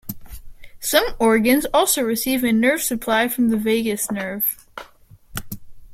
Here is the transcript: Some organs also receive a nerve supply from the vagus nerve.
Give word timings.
Some 0.79 1.03
organs 1.19 1.67
also 1.71 2.01
receive 2.01 2.43
a 2.43 2.51
nerve 2.51 2.81
supply 2.81 3.27
from 3.27 3.49
the 3.49 3.55
vagus 3.57 4.09
nerve. 4.09 4.65